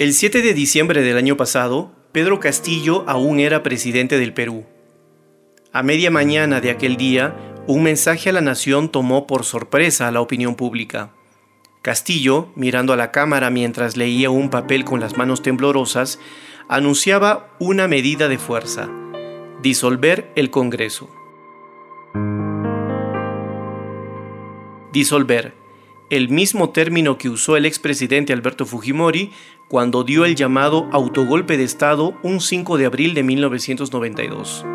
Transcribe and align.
El 0.00 0.14
7 0.14 0.40
de 0.40 0.54
diciembre 0.54 1.02
del 1.02 1.18
año 1.18 1.36
pasado, 1.36 1.92
Pedro 2.10 2.40
Castillo 2.40 3.04
aún 3.06 3.38
era 3.38 3.62
presidente 3.62 4.18
del 4.18 4.32
Perú. 4.32 4.64
A 5.74 5.82
media 5.82 6.10
mañana 6.10 6.62
de 6.62 6.70
aquel 6.70 6.96
día, 6.96 7.36
un 7.66 7.82
mensaje 7.82 8.30
a 8.30 8.32
la 8.32 8.40
nación 8.40 8.88
tomó 8.88 9.26
por 9.26 9.44
sorpresa 9.44 10.08
a 10.08 10.10
la 10.10 10.22
opinión 10.22 10.54
pública. 10.54 11.12
Castillo, 11.82 12.48
mirando 12.56 12.94
a 12.94 12.96
la 12.96 13.10
cámara 13.10 13.50
mientras 13.50 13.98
leía 13.98 14.30
un 14.30 14.48
papel 14.48 14.86
con 14.86 15.00
las 15.00 15.18
manos 15.18 15.42
temblorosas, 15.42 16.18
anunciaba 16.66 17.50
una 17.58 17.86
medida 17.86 18.28
de 18.28 18.38
fuerza, 18.38 18.88
disolver 19.60 20.32
el 20.34 20.50
Congreso. 20.50 21.10
Disolver, 24.94 25.59
el 26.10 26.28
mismo 26.28 26.70
término 26.70 27.18
que 27.18 27.28
usó 27.28 27.56
el 27.56 27.64
expresidente 27.64 28.32
Alberto 28.32 28.66
Fujimori 28.66 29.30
cuando 29.68 30.02
dio 30.02 30.24
el 30.24 30.34
llamado 30.34 30.88
autogolpe 30.90 31.56
de 31.56 31.62
Estado 31.62 32.18
un 32.24 32.40
5 32.40 32.76
de 32.78 32.86
abril 32.86 33.14
de 33.14 33.22
1992. 33.22 34.66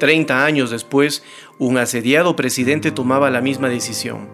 Treinta 0.00 0.46
años 0.46 0.70
después, 0.70 1.22
un 1.58 1.76
asediado 1.76 2.36
presidente 2.36 2.90
tomaba 2.90 3.30
la 3.30 3.42
misma 3.42 3.68
decisión. 3.68 4.28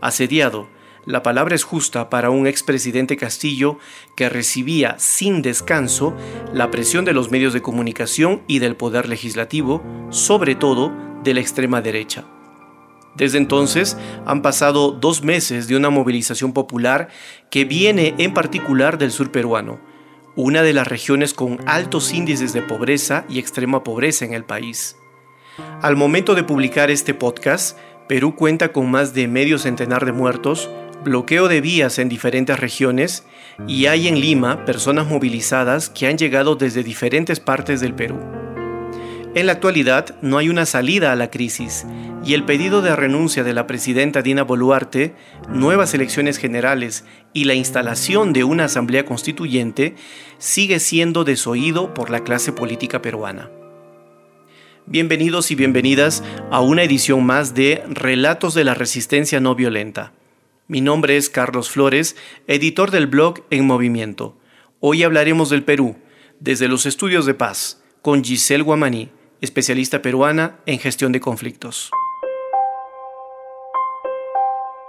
Asediado, 0.00 0.68
la 1.06 1.22
palabra 1.22 1.54
es 1.54 1.62
justa 1.62 2.10
para 2.10 2.30
un 2.30 2.48
expresidente 2.48 3.16
Castillo 3.16 3.78
que 4.16 4.28
recibía 4.28 4.96
sin 4.98 5.40
descanso 5.40 6.16
la 6.52 6.72
presión 6.72 7.04
de 7.04 7.12
los 7.12 7.30
medios 7.30 7.52
de 7.52 7.62
comunicación 7.62 8.42
y 8.48 8.58
del 8.58 8.74
poder 8.74 9.08
legislativo, 9.08 9.84
sobre 10.10 10.56
todo 10.56 10.92
de 11.22 11.34
la 11.34 11.40
extrema 11.40 11.80
derecha. 11.80 12.24
Desde 13.16 13.38
entonces 13.38 13.96
han 14.26 14.42
pasado 14.42 14.90
dos 14.90 15.22
meses 15.22 15.68
de 15.68 15.76
una 15.76 15.90
movilización 15.90 16.52
popular 16.52 17.08
que 17.50 17.64
viene 17.64 18.14
en 18.18 18.34
particular 18.34 18.98
del 18.98 19.12
sur 19.12 19.30
peruano, 19.30 19.80
una 20.36 20.62
de 20.62 20.72
las 20.72 20.88
regiones 20.88 21.32
con 21.32 21.58
altos 21.66 22.12
índices 22.12 22.52
de 22.52 22.62
pobreza 22.62 23.24
y 23.28 23.38
extrema 23.38 23.84
pobreza 23.84 24.24
en 24.24 24.34
el 24.34 24.44
país. 24.44 24.96
Al 25.80 25.94
momento 25.94 26.34
de 26.34 26.42
publicar 26.42 26.90
este 26.90 27.14
podcast, 27.14 27.78
Perú 28.08 28.34
cuenta 28.34 28.72
con 28.72 28.90
más 28.90 29.14
de 29.14 29.28
medio 29.28 29.58
centenar 29.58 30.04
de 30.04 30.12
muertos, 30.12 30.68
bloqueo 31.04 31.48
de 31.48 31.60
vías 31.60 31.98
en 31.98 32.08
diferentes 32.08 32.58
regiones 32.58 33.24
y 33.68 33.86
hay 33.86 34.08
en 34.08 34.20
Lima 34.20 34.64
personas 34.64 35.06
movilizadas 35.06 35.88
que 35.88 36.08
han 36.08 36.18
llegado 36.18 36.56
desde 36.56 36.82
diferentes 36.82 37.38
partes 37.38 37.80
del 37.80 37.94
Perú. 37.94 38.43
En 39.34 39.46
la 39.46 39.52
actualidad 39.52 40.14
no 40.22 40.38
hay 40.38 40.48
una 40.48 40.64
salida 40.64 41.10
a 41.10 41.16
la 41.16 41.28
crisis 41.28 41.84
y 42.24 42.34
el 42.34 42.44
pedido 42.44 42.82
de 42.82 42.94
renuncia 42.94 43.42
de 43.42 43.52
la 43.52 43.66
presidenta 43.66 44.22
Dina 44.22 44.44
Boluarte, 44.44 45.16
nuevas 45.48 45.92
elecciones 45.92 46.38
generales 46.38 47.04
y 47.32 47.42
la 47.42 47.54
instalación 47.54 48.32
de 48.32 48.44
una 48.44 48.66
asamblea 48.66 49.04
constituyente 49.04 49.96
sigue 50.38 50.78
siendo 50.78 51.24
desoído 51.24 51.94
por 51.94 52.10
la 52.10 52.22
clase 52.22 52.52
política 52.52 53.02
peruana. 53.02 53.50
Bienvenidos 54.86 55.50
y 55.50 55.56
bienvenidas 55.56 56.22
a 56.52 56.60
una 56.60 56.84
edición 56.84 57.24
más 57.26 57.54
de 57.54 57.82
Relatos 57.88 58.54
de 58.54 58.62
la 58.62 58.74
Resistencia 58.74 59.40
No 59.40 59.56
Violenta. 59.56 60.12
Mi 60.68 60.80
nombre 60.80 61.16
es 61.16 61.28
Carlos 61.28 61.70
Flores, 61.70 62.14
editor 62.46 62.92
del 62.92 63.08
blog 63.08 63.40
En 63.50 63.66
Movimiento. 63.66 64.38
Hoy 64.78 65.02
hablaremos 65.02 65.50
del 65.50 65.64
Perú, 65.64 65.96
desde 66.38 66.68
los 66.68 66.86
estudios 66.86 67.26
de 67.26 67.34
paz, 67.34 67.82
con 68.00 68.22
Giselle 68.22 68.62
Guamaní, 68.62 69.10
especialista 69.40 70.02
peruana 70.02 70.58
en 70.66 70.78
gestión 70.78 71.12
de 71.12 71.20
conflictos. 71.20 71.90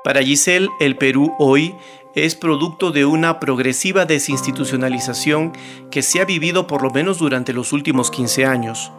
Para 0.04 0.22
Giselle, 0.22 0.70
el 0.80 0.98
Perú 0.98 1.34
hoy 1.40 1.76
es 2.14 2.36
producto 2.36 2.92
de 2.92 3.06
una 3.06 3.40
progresiva 3.40 4.06
desinstitucionalización 4.06 5.52
que 5.92 6.02
se 6.02 6.22
ha 6.22 6.26
vivido 6.26 6.68
por 6.68 6.84
lo 6.84 6.92
menos 6.92 7.18
durante 7.18 7.54
los 7.54 7.74
últimos 7.74 8.12
15 8.12 8.46
años. 8.46 8.92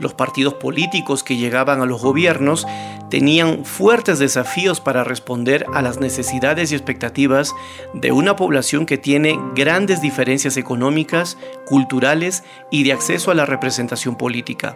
Los 0.00 0.14
partidos 0.14 0.54
políticos 0.54 1.22
que 1.22 1.36
llegaban 1.36 1.82
a 1.82 1.86
los 1.86 2.00
gobiernos 2.00 2.66
tenían 3.10 3.66
fuertes 3.66 4.18
desafíos 4.18 4.80
para 4.80 5.04
responder 5.04 5.66
a 5.74 5.82
las 5.82 6.00
necesidades 6.00 6.72
y 6.72 6.74
expectativas 6.74 7.54
de 7.92 8.10
una 8.10 8.34
población 8.34 8.86
que 8.86 8.96
tiene 8.96 9.38
grandes 9.54 10.00
diferencias 10.00 10.56
económicas, 10.56 11.36
culturales 11.66 12.44
y 12.70 12.82
de 12.84 12.94
acceso 12.94 13.30
a 13.30 13.34
la 13.34 13.44
representación 13.44 14.16
política. 14.16 14.74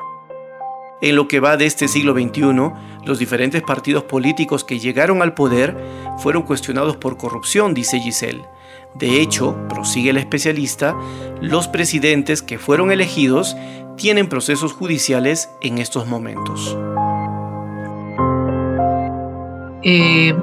En 1.01 1.17
lo 1.17 1.27
que 1.27 1.41
va 1.41 1.57
de 1.57 1.67
este 1.67 1.89
siglo 1.89 2.13
XXI, 2.13 2.73
los 3.05 3.19
diferentes 3.19 3.63
partidos 3.63 4.05
políticos 4.05 4.63
que 4.63 4.79
llegaron 4.79 5.23
al 5.23 5.35
poder 5.35 5.77
fueron 6.19 6.43
cuestionados 6.43 6.97
por 6.99 7.17
corrupción, 7.17 7.73
dice 7.73 7.99
Giselle. 7.99 8.45
De 8.95 9.21
hecho, 9.21 9.57
prosigue 9.69 10.11
el 10.11 10.19
especialista, 10.19 10.95
los 11.41 11.67
presidentes 11.67 12.43
que 12.43 12.59
fueron 12.59 12.93
elegidos 12.93 13.57
tienen 13.97 14.29
procesos 14.29 14.73
judiciales 14.73 15.49
en 15.61 15.79
estos 15.79 16.07
momentos. 16.07 16.77
Eh, 19.83 20.35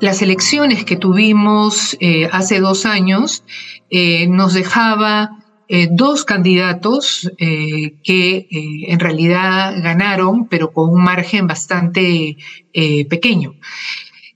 las 0.00 0.22
elecciones 0.22 0.84
que 0.84 0.96
tuvimos 0.96 1.96
eh, 2.00 2.28
hace 2.32 2.60
dos 2.60 2.86
años 2.86 3.44
eh, 3.90 4.26
nos 4.26 4.54
dejaba 4.54 5.42
dos 5.90 6.24
candidatos 6.24 7.28
que 7.38 8.46
en 8.86 9.00
realidad 9.00 9.74
ganaron, 9.82 10.46
pero 10.46 10.72
con 10.72 10.90
un 10.90 11.02
margen 11.02 11.48
bastante 11.48 12.36
pequeño, 12.72 13.56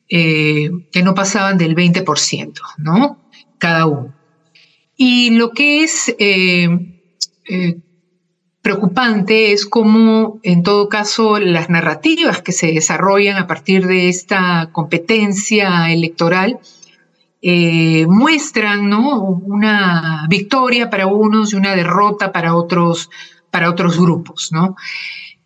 que 0.09 1.03
no 1.05 1.15
pasaban 1.15 1.57
del 1.57 1.77
20%, 1.77 2.53
¿no? 2.79 3.21
Cada 3.59 3.87
uno. 3.87 4.20
Y 5.03 5.31
lo 5.31 5.53
que 5.53 5.83
es 5.83 6.15
preocupante 8.61 9.53
es 9.53 9.65
cómo, 9.65 10.41
en 10.43 10.63
todo 10.63 10.89
caso, 10.89 11.39
las 11.39 11.71
narrativas 11.71 12.43
que 12.43 12.53
se 12.53 12.73
desarrollan 12.73 13.39
a 13.39 13.47
partir 13.47 13.87
de 13.87 14.11
esta 14.11 14.69
competencia 14.73 15.91
electoral 15.91 16.59
eh, 17.41 18.07
muestran 18.07 18.91
¿no? 18.91 19.23
una 19.23 20.27
victoria 20.29 20.91
para 20.91 21.07
unos 21.07 21.55
y 21.55 21.57
una 21.57 21.75
derrota 21.75 22.33
para 22.33 22.55
otros, 22.55 23.09
para 23.51 23.71
otros 23.71 23.99
grupos. 23.99 24.51
¿no? 24.53 24.77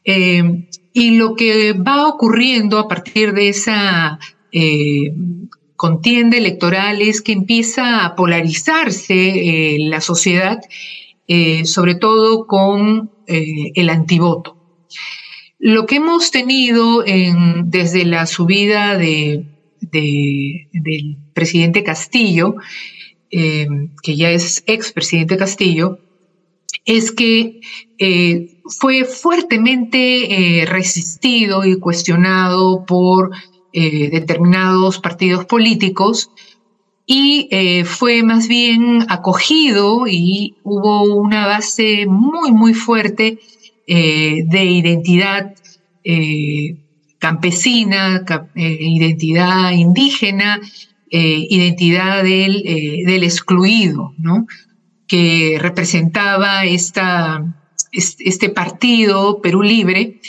Eh, 0.05 0.69
y 0.93 1.17
lo 1.17 1.37
que 1.37 1.75
va 1.75 2.09
ocurriendo 2.09 2.81
a 2.81 2.89
partir 2.89 3.33
de 3.33 3.51
esa 3.51 4.19
eh, 4.51 5.15
contienda 5.85 6.37
electoral 6.37 7.03
es 7.03 7.21
que 7.21 7.33
empieza 7.33 8.05
a 8.05 8.15
polarizarse 8.17 9.77
la 9.81 10.01
sociedad, 10.01 10.61
sobre 11.65 11.95
todo 11.95 12.47
con 12.47 13.11
el 13.27 13.91
antivoto. 13.91 14.57
Lo 15.59 15.85
que 15.87 15.97
hemos 15.97 16.31
tenido 16.31 17.05
en, 17.07 17.71
desde 17.71 18.05
la 18.05 18.27
subida 18.27 18.97
de 18.97 19.45
del 19.91 21.17
presidente 21.33 21.83
Castillo, 21.83 22.57
eh, 23.31 23.67
que 24.03 24.17
ya 24.17 24.31
es 24.31 24.63
expresidente 24.67 25.37
Castillo, 25.37 25.99
es 26.85 27.13
que 27.13 27.61
eh, 27.99 28.61
fue 28.79 29.05
fuertemente 29.05 30.61
eh, 30.61 30.67
resistido 30.67 31.65
y 31.65 31.79
cuestionado 31.79 32.85
por 32.85 33.31
determinados 33.75 35.01
partidos 35.01 35.47
políticos 35.47 36.31
y 37.07 37.49
fue 37.85 38.23
más 38.23 38.47
bien 38.47 39.05
acogido 39.09 40.07
y 40.07 40.55
hubo 40.63 41.03
una 41.17 41.47
base 41.47 42.07
muy, 42.07 42.53
muy 42.53 42.73
fuerte 42.73 43.39
de 43.87 44.65
identidad 44.65 45.55
campesina, 47.25 48.23
eh, 48.55 48.77
identidad 48.81 49.71
indígena, 49.71 50.61
eh, 51.11 51.47
identidad 51.49 52.23
del, 52.23 52.63
eh, 52.67 53.03
del, 53.07 53.25
excluido, 53.25 54.13
¿no? 54.19 54.47
que 55.09 55.57
representaba 55.59 56.67
esta, 56.67 57.43
este 57.93 58.51
partido 58.51 59.41
Perú 59.41 59.63
Libre 59.63 60.21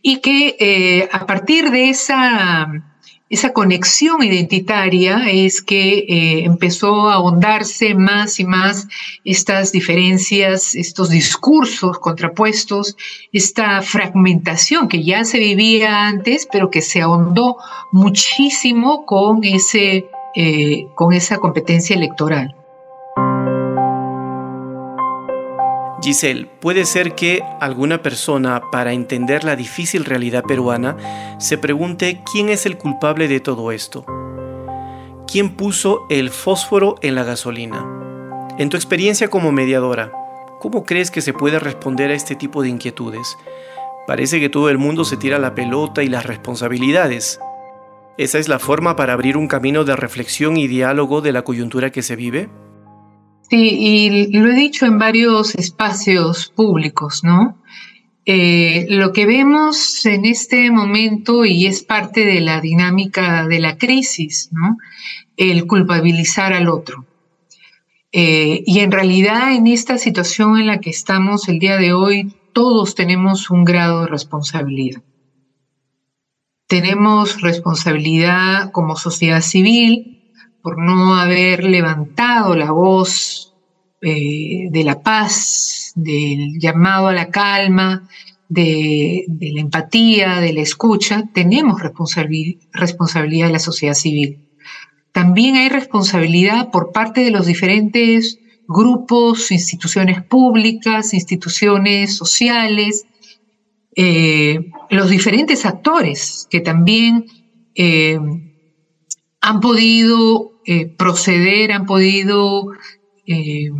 y 0.00 0.20
que 0.20 1.08
a 1.10 1.26
partir 1.26 1.72
de 1.72 1.88
esa 1.88 2.93
esa 3.30 3.52
conexión 3.52 4.22
identitaria 4.22 5.24
es 5.30 5.62
que 5.62 5.98
eh, 5.98 6.44
empezó 6.44 7.08
a 7.08 7.14
ahondarse 7.14 7.94
más 7.94 8.38
y 8.38 8.44
más 8.44 8.86
estas 9.24 9.72
diferencias, 9.72 10.74
estos 10.74 11.08
discursos 11.08 11.98
contrapuestos, 11.98 12.96
esta 13.32 13.80
fragmentación 13.80 14.88
que 14.88 15.02
ya 15.02 15.24
se 15.24 15.38
vivía 15.38 16.06
antes, 16.06 16.46
pero 16.52 16.70
que 16.70 16.82
se 16.82 17.00
ahondó 17.00 17.56
muchísimo 17.92 19.06
con, 19.06 19.42
ese, 19.42 20.06
eh, 20.34 20.86
con 20.94 21.12
esa 21.14 21.38
competencia 21.38 21.96
electoral. 21.96 22.54
Giselle, 26.04 26.46
puede 26.60 26.84
ser 26.84 27.14
que 27.14 27.42
alguna 27.62 28.02
persona, 28.02 28.60
para 28.70 28.92
entender 28.92 29.42
la 29.42 29.56
difícil 29.56 30.04
realidad 30.04 30.44
peruana, 30.44 30.98
se 31.38 31.56
pregunte 31.56 32.20
quién 32.30 32.50
es 32.50 32.66
el 32.66 32.76
culpable 32.76 33.26
de 33.26 33.40
todo 33.40 33.72
esto. 33.72 34.04
¿Quién 35.26 35.56
puso 35.56 36.04
el 36.10 36.28
fósforo 36.28 36.96
en 37.00 37.14
la 37.14 37.24
gasolina? 37.24 37.86
En 38.58 38.68
tu 38.68 38.76
experiencia 38.76 39.28
como 39.28 39.50
mediadora, 39.50 40.12
¿cómo 40.60 40.84
crees 40.84 41.10
que 41.10 41.22
se 41.22 41.32
puede 41.32 41.58
responder 41.58 42.10
a 42.10 42.14
este 42.14 42.34
tipo 42.34 42.62
de 42.62 42.68
inquietudes? 42.68 43.38
Parece 44.06 44.40
que 44.40 44.50
todo 44.50 44.68
el 44.68 44.76
mundo 44.76 45.06
se 45.06 45.16
tira 45.16 45.38
la 45.38 45.54
pelota 45.54 46.02
y 46.02 46.08
las 46.08 46.26
responsabilidades. 46.26 47.40
¿Esa 48.18 48.38
es 48.38 48.50
la 48.50 48.58
forma 48.58 48.94
para 48.94 49.14
abrir 49.14 49.38
un 49.38 49.48
camino 49.48 49.84
de 49.84 49.96
reflexión 49.96 50.58
y 50.58 50.68
diálogo 50.68 51.22
de 51.22 51.32
la 51.32 51.44
coyuntura 51.44 51.88
que 51.88 52.02
se 52.02 52.14
vive? 52.14 52.50
Sí, 53.54 53.76
y 53.78 54.32
lo 54.32 54.50
he 54.50 54.54
dicho 54.56 54.84
en 54.84 54.98
varios 54.98 55.54
espacios 55.54 56.48
públicos, 56.56 57.22
¿no? 57.22 57.62
Eh, 58.26 58.86
lo 58.88 59.12
que 59.12 59.26
vemos 59.26 60.04
en 60.06 60.24
este 60.24 60.72
momento, 60.72 61.44
y 61.44 61.66
es 61.66 61.84
parte 61.84 62.24
de 62.24 62.40
la 62.40 62.60
dinámica 62.60 63.46
de 63.46 63.60
la 63.60 63.78
crisis, 63.78 64.48
¿no? 64.50 64.76
El 65.36 65.68
culpabilizar 65.68 66.52
al 66.52 66.68
otro. 66.68 67.06
Eh, 68.10 68.64
y 68.66 68.80
en 68.80 68.90
realidad 68.90 69.54
en 69.54 69.68
esta 69.68 69.98
situación 69.98 70.58
en 70.58 70.66
la 70.66 70.80
que 70.80 70.90
estamos 70.90 71.48
el 71.48 71.60
día 71.60 71.76
de 71.76 71.92
hoy, 71.92 72.34
todos 72.52 72.96
tenemos 72.96 73.50
un 73.50 73.64
grado 73.64 74.00
de 74.00 74.08
responsabilidad. 74.08 75.00
Tenemos 76.66 77.40
responsabilidad 77.40 78.72
como 78.72 78.96
sociedad 78.96 79.42
civil, 79.42 80.13
por 80.64 80.78
no 80.78 81.14
haber 81.14 81.62
levantado 81.62 82.56
la 82.56 82.70
voz 82.70 83.54
eh, 84.00 84.68
de 84.70 84.82
la 84.82 85.02
paz, 85.02 85.92
del 85.94 86.58
llamado 86.58 87.08
a 87.08 87.12
la 87.12 87.28
calma, 87.30 88.08
de, 88.48 89.26
la 89.28 89.60
empatía, 89.60 90.40
de 90.40 90.54
la 90.54 90.62
escucha, 90.62 91.28
tenemos 91.34 91.82
responsabilidad 91.82 93.46
de 93.48 93.52
la 93.52 93.58
sociedad 93.58 93.92
civil. 93.92 94.48
También 95.12 95.56
hay 95.56 95.68
responsabilidad 95.68 96.70
por 96.70 96.92
parte 96.92 97.20
de 97.20 97.30
los 97.30 97.44
diferentes 97.44 98.38
grupos, 98.66 99.50
instituciones 99.50 100.22
públicas, 100.22 101.12
instituciones 101.12 102.16
sociales, 102.16 103.04
eh, 103.96 104.70
los 104.88 105.10
diferentes 105.10 105.66
actores 105.66 106.48
que 106.50 106.60
también 106.60 107.26
eh, 107.74 108.18
han 109.42 109.60
podido 109.60 110.53
eh, 110.66 110.86
proceder, 110.86 111.72
han 111.72 111.84
podido 111.84 112.70
eh, 113.26 113.70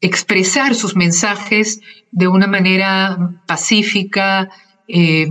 expresar 0.00 0.74
sus 0.74 0.96
mensajes 0.96 1.80
de 2.10 2.26
una 2.26 2.46
manera 2.48 3.40
pacífica, 3.46 4.50
eh, 4.88 5.28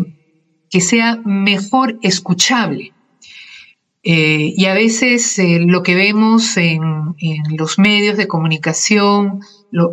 que 0.70 0.82
sea 0.82 1.20
mejor 1.26 1.98
escuchable. 2.02 2.94
y 4.04 4.66
a 4.66 4.74
veces 4.74 5.38
lo 5.66 5.84
que 5.84 5.96
vemos 5.96 6.56
en, 6.56 7.16
los 7.58 7.78
medios 7.78 8.16
de 8.16 8.28
comunicación 8.28 9.42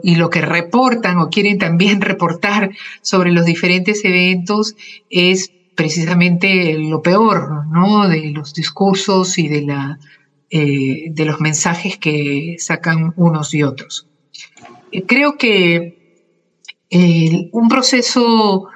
y 0.05 0.15
lo 0.15 0.31
que 0.31 0.41
reportan 0.41 1.19
o 1.19 1.31
quieren 1.31 1.59
también 1.59 2.01
reportar 2.11 2.71
sobre 3.03 3.33
los 3.33 3.45
diferentes 3.45 4.05
eventos 4.05 4.77
es 5.11 5.51
precisamente 5.75 6.79
lo 6.79 7.03
peor, 7.03 7.67
¿no? 7.73 8.09
De 8.09 8.31
los 8.31 8.55
discursos 8.55 9.37
y 9.39 9.49
de, 9.49 9.63
la, 9.63 9.99
eh, 10.57 11.07
de 11.11 11.25
los 11.25 11.41
mensajes 11.41 11.99
que 11.99 12.55
sacan 12.61 13.13
unos 13.17 13.53
y 13.55 13.65
otros. 13.65 14.07
Eh, 14.93 15.03
creo 15.03 15.37
que 15.37 15.99
un 17.51 17.69
proceso 17.69 18.69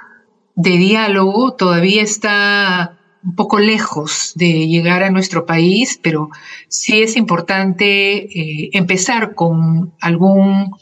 de 0.56 0.70
diálogo 0.70 1.54
todavía 1.54 2.02
está 2.02 2.98
un 3.22 3.36
poco 3.36 3.60
lejos 3.60 4.32
de 4.34 4.66
llegar 4.66 5.04
a 5.04 5.10
nuestro 5.10 5.46
país, 5.46 6.00
pero 6.02 6.30
sí 6.66 7.00
es 7.00 7.16
importante 7.16 8.24
eh, 8.24 8.70
empezar 8.72 9.36
con 9.36 9.94
algún 10.00 10.72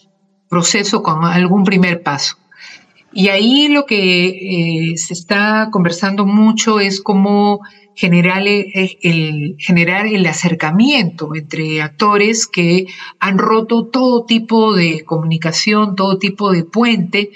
proceso, 0.49 1.03
con 1.03 1.27
algún 1.27 1.65
primer 1.65 2.03
paso. 2.03 2.39
Y 3.13 3.29
ahí 3.29 3.69
lo 3.69 3.85
que 3.85 4.95
se 4.97 5.13
está 5.13 5.69
conversando 5.71 6.25
mucho 6.25 6.81
es 6.81 7.03
cómo 7.03 7.61
generar 7.97 8.43
el, 8.47 9.57
generar 9.59 10.07
el 10.07 10.27
acercamiento 10.27 11.35
entre 11.35 11.83
actores 11.83 12.47
que 12.47 12.87
han 13.19 13.39
roto 13.39 13.87
todo 13.87 14.25
tipo 14.25 14.75
de 14.75 15.05
comunicación, 15.05 15.97
todo 15.97 16.19
tipo 16.19 16.53
de 16.53 16.65
puente 16.65 17.31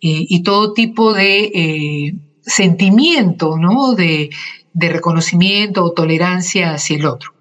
eh, 0.00 0.26
y 0.28 0.42
todo 0.42 0.72
tipo 0.72 1.12
de 1.12 1.44
eh, 1.54 2.14
sentimiento, 2.40 3.56
¿no? 3.58 3.94
De, 3.94 4.30
de 4.72 4.88
reconocimiento 4.88 5.84
o 5.84 5.92
tolerancia 5.92 6.72
hacia 6.72 6.96
el 6.96 7.06
otro. 7.06 7.34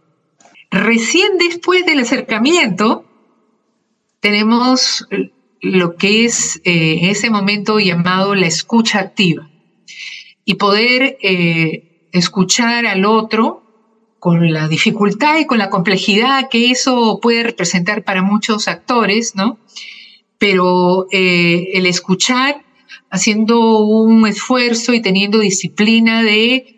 Recién 0.70 1.38
después 1.38 1.86
del 1.86 2.00
acercamiento, 2.00 3.06
tenemos 4.20 5.08
lo 5.62 5.96
que 5.96 6.26
es 6.26 6.62
eh, 6.66 7.10
ese 7.10 7.30
momento 7.30 7.80
llamado 7.80 8.36
la 8.36 8.48
escucha 8.48 9.00
activa 9.00 9.50
y 10.46 10.56
poder 10.56 11.18
eh, 11.22 11.87
escuchar 12.12 12.86
al 12.86 13.06
otro 13.06 13.64
con 14.20 14.52
la 14.52 14.68
dificultad 14.68 15.40
y 15.40 15.46
con 15.46 15.58
la 15.58 15.70
complejidad 15.70 16.50
que 16.50 16.72
eso 16.72 17.20
puede 17.22 17.44
representar 17.44 18.04
para 18.04 18.24
muchos 18.24 18.68
actores, 18.68 19.36
¿no? 19.36 19.60
Pero 20.38 21.08
eh, 21.12 21.70
el 21.74 21.86
escuchar 21.86 22.64
haciendo 23.10 23.80
un 23.80 24.28
esfuerzo 24.28 24.94
y 24.94 25.02
teniendo 25.02 25.40
disciplina 25.40 26.24
de 26.24 26.74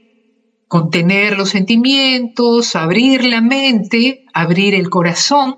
contener 0.67 1.38
los 1.38 1.50
sentimientos, 1.50 2.75
abrir 2.75 3.24
la 3.25 3.41
mente, 3.41 4.25
abrir 4.33 4.75
el 4.75 4.89
corazón, 4.89 5.57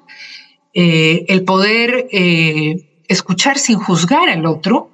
el 0.73 1.43
poder 1.43 2.07
escuchar 3.11 3.57
sin 3.57 3.77
juzgar 3.77 4.29
al 4.29 4.45
otro 4.45 4.91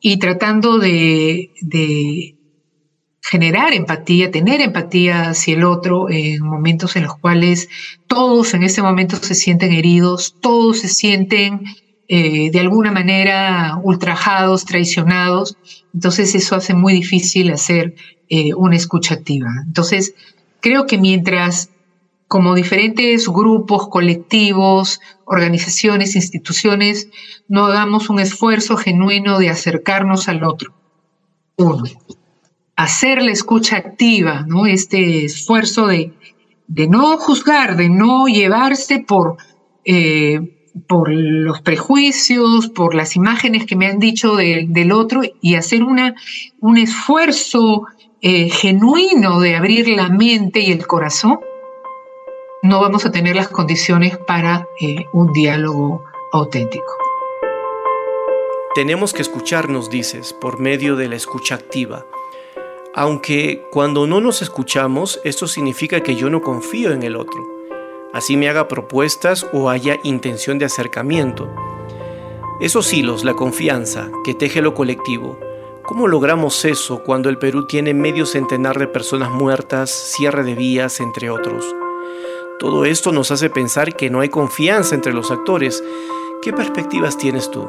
y 0.00 0.18
tratando 0.18 0.78
de, 0.78 2.34
generar 3.22 3.72
empatía, 3.72 4.30
tener 4.30 4.60
empatía 4.60 5.30
hacia 5.30 5.54
el 5.54 5.64
otro 5.64 6.10
en 6.10 6.42
momentos 6.42 6.96
en 6.96 7.04
los 7.04 7.16
cuales 7.18 7.68
todos 8.08 8.52
en 8.52 8.64
ese 8.64 8.82
momento 8.82 9.16
se 9.16 9.36
sienten 9.36 9.72
heridos, 9.72 10.34
todos 10.40 10.80
se 10.80 10.88
sienten 10.88 11.62
eh, 12.08 12.50
de 12.50 12.60
alguna 12.60 12.90
manera 12.90 13.78
ultrajados, 13.82 14.64
traicionados. 14.64 15.56
Entonces 15.94 16.34
eso 16.34 16.56
hace 16.56 16.74
muy 16.74 16.92
difícil 16.92 17.52
hacer 17.52 17.94
eh, 18.28 18.54
una 18.54 18.76
escucha 18.76 19.14
activa. 19.14 19.48
Entonces 19.66 20.14
creo 20.60 20.86
que 20.86 20.98
mientras 20.98 21.70
como 22.26 22.54
diferentes 22.54 23.28
grupos, 23.28 23.88
colectivos, 23.88 25.00
organizaciones, 25.26 26.16
instituciones, 26.16 27.08
no 27.46 27.66
hagamos 27.66 28.10
un 28.10 28.18
esfuerzo 28.18 28.76
genuino 28.76 29.38
de 29.38 29.50
acercarnos 29.50 30.28
al 30.28 30.42
otro. 30.42 30.72
Uno, 31.56 31.84
hacer 32.82 33.22
la 33.22 33.32
escucha 33.32 33.76
activa, 33.76 34.44
¿no? 34.46 34.66
Este 34.66 35.24
esfuerzo 35.24 35.86
de, 35.86 36.12
no 36.68 37.16
juzgar, 37.16 37.76
de 37.76 37.88
no 37.88 38.26
llevarse 38.26 39.00
por, 39.00 39.36
eh, 39.84 40.40
por 40.88 41.10
los 41.10 41.60
prejuicios, 41.60 42.68
por 42.68 42.94
las 42.94 43.16
imágenes 43.16 43.66
que 43.66 43.76
me 43.76 43.86
han 43.86 43.98
dicho 43.98 44.36
del 44.36 44.92
otro 44.92 45.22
y 45.40 45.54
hacer 45.54 45.82
una, 45.82 46.14
un 46.60 46.78
esfuerzo 46.78 47.84
eh, 48.20 48.50
genuino 48.50 49.40
de 49.40 49.56
abrir 49.56 49.88
la 49.88 50.08
mente 50.08 50.60
y 50.60 50.72
el 50.72 50.86
corazón 50.86 51.40
no 52.62 52.80
vamos 52.80 53.04
a 53.04 53.10
tener 53.10 53.34
las 53.34 53.48
condiciones 53.48 54.16
para 54.16 54.68
eh, 54.80 55.06
un 55.12 55.32
diálogo 55.32 56.04
auténtico. 56.32 56.96
Tenemos 58.74 59.12
que 59.12 59.20
escucharnos, 59.20 59.90
dices, 59.90 60.32
por 60.32 60.60
medio 60.60 60.96
de 60.96 61.08
la 61.08 61.16
escucha 61.16 61.56
activa. 61.56 62.06
Aunque 62.94 63.64
cuando 63.70 64.06
no 64.06 64.20
nos 64.20 64.42
escuchamos, 64.42 65.20
esto 65.24 65.46
significa 65.46 66.02
que 66.02 66.14
yo 66.14 66.28
no 66.30 66.42
confío 66.42 66.92
en 66.92 67.02
el 67.02 67.16
otro. 67.16 67.46
Así 68.12 68.36
me 68.36 68.48
haga 68.48 68.68
propuestas 68.68 69.46
o 69.52 69.70
haya 69.70 69.98
intención 70.02 70.58
de 70.58 70.66
acercamiento. 70.66 71.48
Esos 72.60 72.92
hilos, 72.92 73.24
la 73.24 73.34
confianza 73.34 74.10
que 74.24 74.34
teje 74.34 74.60
lo 74.60 74.74
colectivo, 74.74 75.38
¿Cómo 75.84 76.06
logramos 76.06 76.64
eso 76.64 77.02
cuando 77.02 77.28
el 77.28 77.38
Perú 77.38 77.66
tiene 77.66 77.92
medio 77.92 78.24
centenar 78.24 78.78
de 78.78 78.86
personas 78.86 79.30
muertas, 79.30 79.90
cierre 79.90 80.44
de 80.44 80.54
vías, 80.54 81.00
entre 81.00 81.28
otros? 81.28 81.74
Todo 82.60 82.84
esto 82.84 83.10
nos 83.10 83.32
hace 83.32 83.50
pensar 83.50 83.96
que 83.96 84.08
no 84.08 84.20
hay 84.20 84.28
confianza 84.28 84.94
entre 84.94 85.12
los 85.12 85.32
actores. 85.32 85.82
¿Qué 86.40 86.52
perspectivas 86.52 87.18
tienes 87.18 87.50
tú? 87.50 87.66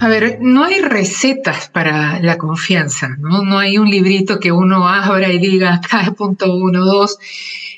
A 0.00 0.08
ver, 0.08 0.38
no 0.40 0.64
hay 0.64 0.80
recetas 0.80 1.68
para 1.68 2.20
la 2.20 2.38
confianza, 2.38 3.18
¿no? 3.18 3.42
No 3.42 3.58
hay 3.58 3.76
un 3.76 3.90
librito 3.90 4.40
que 4.40 4.50
uno 4.50 4.88
abra 4.88 5.30
y 5.30 5.38
diga 5.38 5.74
acá 5.74 6.14
punto 6.16 6.56
uno, 6.56 6.86
dos. 6.86 7.18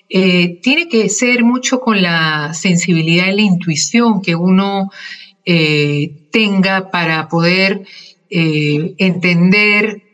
Eh, 0.09 0.61
tiene 0.63 0.89
que 0.89 1.09
ser 1.09 1.43
mucho 1.43 1.81
con 1.81 2.01
la 2.01 2.55
sensibilidad 2.55 3.27
y 3.27 3.35
la 3.35 3.43
intuición 3.43 4.23
que 4.23 4.37
uno 4.37 4.93
eh, 5.45 6.29
tenga 6.31 6.93
para 6.93 7.27
poder 7.29 7.83
eh, 8.31 8.95
entender 8.99 10.05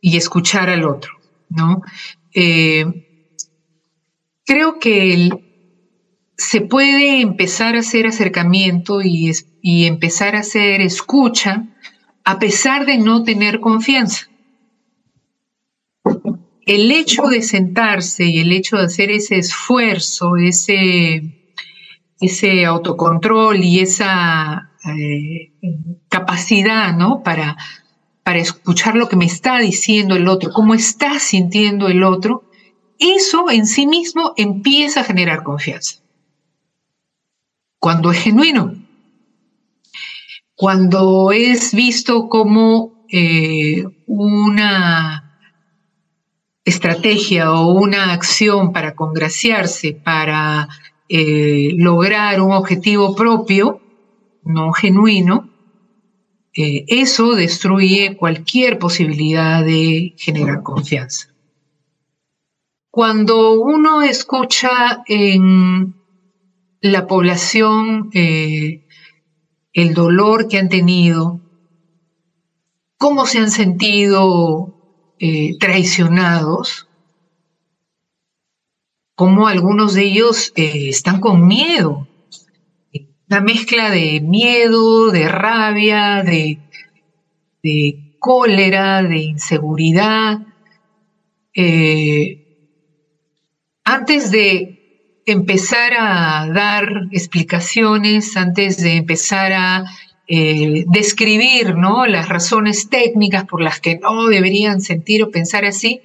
y 0.00 0.16
escuchar 0.16 0.68
al 0.68 0.84
otro, 0.84 1.12
¿no? 1.48 1.82
creo 4.44 4.78
que 4.80 5.12
el, 5.12 5.49
se 6.40 6.62
puede 6.62 7.20
empezar 7.20 7.76
a 7.76 7.80
hacer 7.80 8.06
acercamiento 8.06 9.02
y, 9.02 9.30
empezar 9.62 10.34
a 10.36 10.40
hacer 10.40 10.80
escucha 10.80 11.66
a 12.24 12.38
pesar 12.38 12.86
de 12.86 12.96
no 12.96 13.24
tener 13.24 13.60
confianza. 13.60 14.26
El 16.64 16.90
hecho 16.92 17.24
de 17.24 17.42
sentarse 17.42 18.24
y 18.24 18.38
el 18.38 18.52
hecho 18.52 18.78
de 18.78 18.84
hacer 18.84 19.10
ese 19.10 19.36
esfuerzo, 19.36 20.36
ese, 20.36 21.22
ese 22.20 22.64
autocontrol 22.64 23.62
y 23.62 23.80
esa 23.80 24.70
eh, 24.86 25.52
capacidad 26.08 26.96
¿no? 26.96 27.22
para, 27.22 27.58
para 28.22 28.38
escuchar 28.38 28.96
lo 28.96 29.10
que 29.10 29.16
me 29.16 29.26
está 29.26 29.58
diciendo 29.58 30.16
el 30.16 30.26
otro, 30.26 30.52
cómo 30.52 30.72
está 30.72 31.18
sintiendo 31.18 31.88
el 31.88 32.02
otro, 32.02 32.44
eso 32.98 33.50
en 33.50 33.66
sí 33.66 33.86
mismo 33.86 34.32
empieza 34.38 35.00
a 35.00 35.04
generar 35.04 35.42
confianza 35.42 36.00
cuando 37.80 38.10
es 38.10 38.18
genuino, 38.18 38.74
cuando 40.54 41.32
es 41.32 41.74
visto 41.74 42.28
como 42.28 43.06
eh, 43.10 43.84
una 44.06 45.38
estrategia 46.62 47.52
o 47.52 47.72
una 47.72 48.12
acción 48.12 48.72
para 48.72 48.94
congraciarse, 48.94 49.94
para 49.94 50.68
eh, 51.08 51.72
lograr 51.76 52.42
un 52.42 52.52
objetivo 52.52 53.16
propio, 53.16 53.80
no 54.44 54.72
genuino, 54.72 55.50
eh, 56.54 56.84
eso 56.86 57.34
destruye 57.34 58.16
cualquier 58.18 58.78
posibilidad 58.78 59.64
de 59.64 60.14
generar 60.18 60.62
confianza. 60.62 61.28
Cuando 62.90 63.52
uno 63.52 64.02
escucha 64.02 65.02
en 65.06 65.99
la 66.80 67.06
población, 67.06 68.10
eh, 68.14 68.86
el 69.72 69.94
dolor 69.94 70.48
que 70.48 70.58
han 70.58 70.68
tenido, 70.68 71.40
cómo 72.96 73.26
se 73.26 73.38
han 73.38 73.50
sentido 73.50 75.14
eh, 75.18 75.56
traicionados, 75.58 76.88
cómo 79.14 79.46
algunos 79.46 79.94
de 79.94 80.04
ellos 80.04 80.52
eh, 80.56 80.88
están 80.88 81.20
con 81.20 81.46
miedo, 81.46 82.08
una 83.28 83.40
mezcla 83.40 83.90
de 83.90 84.20
miedo, 84.20 85.10
de 85.10 85.28
rabia, 85.28 86.22
de, 86.24 86.58
de 87.62 88.16
cólera, 88.18 89.02
de 89.02 89.18
inseguridad. 89.18 90.46
antes 93.84 94.30
de 94.30 94.79
empezar 95.26 95.92
a 95.98 96.48
dar 96.52 97.08
explicaciones, 97.12 98.36
antes 98.36 98.78
de 98.78 98.96
empezar 98.96 99.52
a 99.52 99.84
eh, 100.26 100.84
describir 100.86 101.74
¿no? 101.74 102.06
las 102.06 102.28
razones 102.28 102.88
técnicas 102.88 103.44
por 103.44 103.60
las 103.60 103.80
que 103.80 103.98
no 103.98 104.26
deberían 104.26 104.80
sentir 104.80 105.22
o 105.22 105.30
pensar 105.30 105.64
así, 105.64 106.02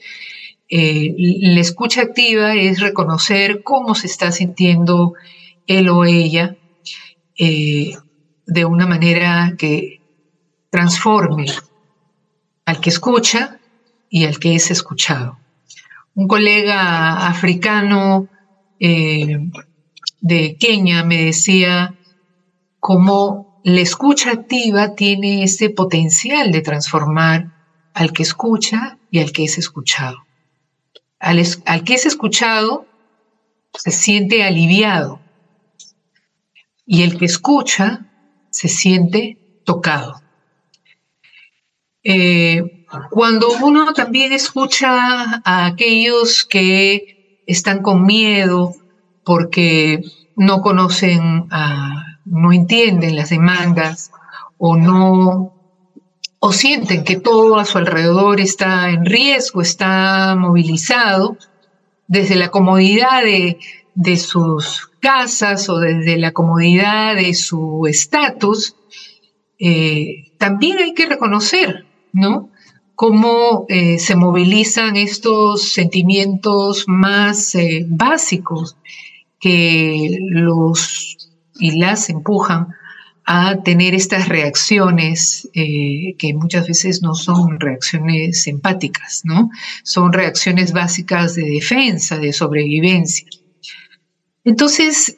eh, 0.68 1.14
la 1.18 1.60
escucha 1.60 2.02
activa 2.02 2.56
es 2.56 2.80
reconocer 2.80 3.62
cómo 3.62 3.94
se 3.94 4.08
está 4.08 4.32
sintiendo 4.32 5.14
él 5.68 5.90
o 5.90 6.06
ella 6.06 6.56
eh, 7.38 7.94
de 8.48 8.66
una 8.66 8.88
manera 8.88 9.54
que 9.58 10.02
transforme 10.72 11.46
al 12.66 12.82
que 12.82 12.90
escucha 12.90 13.60
y 14.10 14.26
al 14.26 14.40
que 14.40 14.56
es 14.56 14.72
escuchado. 14.72 15.38
Un 16.16 16.28
colega 16.28 17.28
africano 17.28 18.28
eh, 18.80 19.38
de 20.22 20.58
Kenia 20.58 21.04
me 21.04 21.26
decía 21.26 21.96
cómo 22.80 23.62
la 23.64 23.82
escucha 23.82 24.32
activa 24.32 24.96
tiene 24.96 25.44
ese 25.44 25.70
potencial 25.70 26.52
de 26.52 26.62
transformar 26.62 27.52
al 27.94 28.12
que 28.14 28.24
escucha 28.24 28.98
y 29.10 29.20
al 29.20 29.32
que 29.32 29.46
es 29.46 29.58
escuchado. 29.58 30.18
Al, 31.20 31.44
al 31.66 31.84
que 31.84 31.94
es 31.94 32.06
escuchado 32.06 32.86
se 33.74 33.92
siente 33.92 34.44
aliviado 34.44 35.20
y 36.86 37.04
el 37.04 37.18
que 37.18 37.26
escucha 37.26 38.06
se 38.50 38.68
siente 38.68 39.38
tocado. 39.64 40.22
Eh, 42.04 42.86
cuando 43.10 43.50
uno 43.64 43.94
también 43.94 44.32
escucha 44.32 45.42
a 45.44 45.66
aquellos 45.66 46.46
que 46.46 47.15
están 47.46 47.82
con 47.82 48.06
miedo 48.06 48.74
porque 49.24 50.04
no 50.36 50.62
conocen, 50.62 51.48
no 52.26 52.54
entienden 52.54 53.16
las 53.16 53.30
demandas 53.30 54.12
o 54.58 54.76
no 54.78 55.52
o 56.40 56.52
sienten 56.52 57.04
que 57.04 57.16
todo 57.16 57.58
a 57.58 57.66
su 57.66 57.80
alrededor 57.80 58.40
está 58.40 58.90
en 58.92 59.04
riesgo, 59.04 59.62
está 59.62 60.36
movilizado 60.38 61.38
desde 62.08 62.36
la 62.36 62.50
comodidad 62.50 63.24
de, 63.24 64.18
sus 64.18 64.92
casas 65.00 65.70
o 65.70 65.80
desde 65.80 66.18
la 66.18 66.34
comodidad 66.34 67.16
de 67.16 67.34
su 67.34 67.88
estatus, 67.88 68.76
eh, 69.58 70.32
también 70.38 70.78
hay 70.78 70.94
que 70.94 71.08
reconocer, 71.08 71.86
¿no? 72.14 72.50
Cómo 72.96 73.66
eh, 73.68 74.00
se 74.00 74.16
movilizan 74.16 74.96
estos 74.96 75.74
sentimientos 75.74 76.86
más 76.88 77.54
eh, 77.56 77.86
básicos 77.88 78.78
que 79.40 80.18
los 80.22 81.18
y 81.60 81.80
las 81.80 82.10
empujan 82.10 82.68
a 83.26 83.64
tener 83.64 83.96
estas 83.96 84.28
reacciones 84.30 85.50
eh, 85.54 86.16
que 86.18 86.34
muchas 86.34 86.68
veces 86.68 87.02
no 87.02 87.16
son 87.16 87.60
reacciones 87.60 88.46
empáticas, 88.48 89.22
¿no? 89.24 89.50
Son 89.84 90.14
reacciones 90.14 90.74
básicas 90.74 91.34
de 91.36 91.44
defensa, 91.44 92.18
de 92.18 92.34
sobrevivencia. 92.34 93.26
Entonces, 94.44 95.18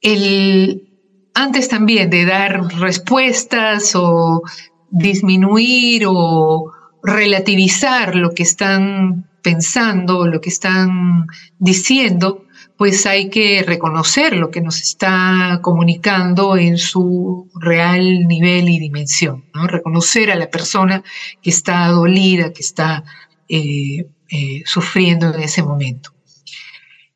el, 0.00 0.88
antes 1.34 1.68
también 1.68 2.08
de 2.08 2.24
dar 2.24 2.64
respuestas 2.78 3.94
o 3.94 4.42
disminuir 4.90 6.04
o 6.06 6.72
relativizar 7.02 8.16
lo 8.16 8.30
que 8.30 8.42
están 8.42 9.28
pensando, 9.42 10.26
lo 10.26 10.40
que 10.40 10.48
están 10.48 11.26
diciendo, 11.58 12.46
pues 12.76 13.06
hay 13.06 13.30
que 13.30 13.62
reconocer 13.62 14.36
lo 14.36 14.50
que 14.50 14.60
nos 14.60 14.80
está 14.82 15.60
comunicando 15.62 16.56
en 16.56 16.76
su 16.78 17.48
real 17.54 18.26
nivel 18.26 18.68
y 18.68 18.78
dimensión, 18.78 19.44
¿no? 19.54 19.66
reconocer 19.66 20.30
a 20.30 20.36
la 20.36 20.50
persona 20.50 21.02
que 21.40 21.50
está 21.50 21.86
dolida, 21.88 22.52
que 22.52 22.62
está 22.62 23.04
eh, 23.48 24.08
eh, 24.28 24.62
sufriendo 24.66 25.32
en 25.32 25.40
ese 25.40 25.62
momento. 25.62 26.12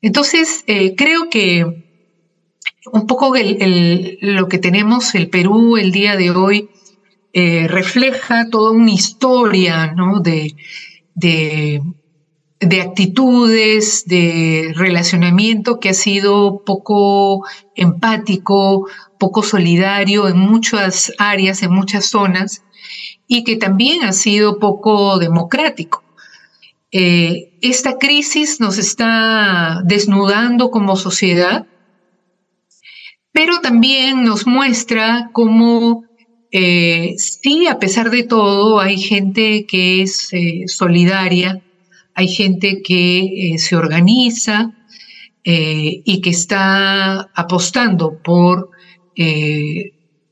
Entonces, 0.01 0.65
eh, 0.67 0.95
creo 0.97 1.29
que 1.29 1.85
un 2.93 3.07
poco 3.07 3.35
lo 3.35 4.49
que 4.49 4.59
tenemos 4.59 5.15
el 5.15 5.29
Perú 5.29 5.77
el 5.77 5.93
día 5.93 6.17
de 6.17 6.31
hoy 6.31 6.71
eh, 7.33 7.69
refleja 7.69 8.49
toda 8.51 8.73
una 8.73 8.91
historia 8.91 9.95
de, 10.21 10.55
de, 11.15 12.81
actitudes, 12.81 14.05
de 14.07 14.73
relacionamiento 14.75 15.79
que 15.79 15.91
ha 15.91 15.95
sido 15.95 16.65
poco 16.65 17.47
empático, 17.77 18.89
poco 19.19 19.45
solidario 19.45 20.29
en 20.29 20.39
muchas 20.39 21.13
áreas, 21.19 21.63
en 21.63 21.73
muchas 21.73 22.07
zonas, 22.07 22.65
y 23.29 23.45
que 23.45 23.55
también 23.57 24.03
ha 24.03 24.13
sido 24.13 24.59
poco 24.59 25.19
democrático. 25.19 26.03
Eh, 26.91 27.53
esta 27.61 27.99
crisis 27.99 28.59
nos 28.59 28.77
está 28.77 29.83
desnudando 29.85 30.73
como 30.73 30.97
sociedad, 30.97 31.67
pero 33.31 33.61
también 33.61 34.25
nos 34.25 34.49
muestra 34.49 35.31
cómo 35.33 36.10
eh, 36.53 37.15
sí, 37.17 37.67
a 37.67 37.79
pesar 37.79 38.11
de 38.11 38.25
todo, 38.25 38.81
hay 38.81 38.99
gente 38.99 39.67
que 39.67 40.03
es 40.03 40.33
eh, 40.33 40.65
solidaria, 40.67 41.63
hay 42.15 42.29
gente 42.29 42.83
que 42.83 43.55
se 43.59 43.77
organiza 43.77 44.73
y 45.43 46.21
que 46.21 46.31
está 46.31 47.31
apostando 47.35 48.19
por 48.23 48.71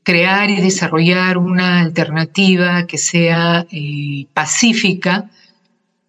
crear 0.03 0.49
y 0.49 0.61
desarrollar 0.61 1.37
una 1.37 1.81
alternativa 1.81 2.85
que 2.85 2.97
sea 2.97 3.65
pacífica 4.33 5.31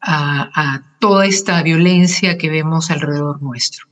a, 0.00 0.83
toda 0.99 1.26
esta 1.26 1.62
violencia 1.62 2.37
que 2.37 2.50
vemos 2.50 2.90
alrededor 2.90 3.43
nuestro. 3.43 3.87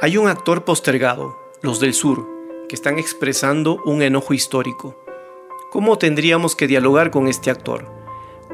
Hay 0.00 0.16
un 0.16 0.28
actor 0.28 0.64
postergado, 0.64 1.36
los 1.62 1.80
del 1.80 1.94
sur, 1.94 2.39
que 2.70 2.76
están 2.76 3.00
expresando 3.00 3.82
un 3.84 4.00
enojo 4.00 4.32
histórico. 4.32 4.96
¿Cómo 5.72 5.98
tendríamos 5.98 6.54
que 6.54 6.68
dialogar 6.68 7.10
con 7.10 7.26
este 7.26 7.50
actor? 7.50 7.92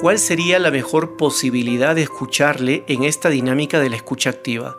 ¿Cuál 0.01 0.19
sería 0.19 0.59
la 0.59 0.71
mejor 0.71 1.19
posibilidad 1.19 1.95
de 1.95 2.05
escucharle 2.05 2.83
en 2.89 3.05
esta 3.05 3.29
dinámica 3.29 3.79
de 3.79 3.91
la 3.91 3.97
escucha 3.97 4.31
activa? 4.31 4.79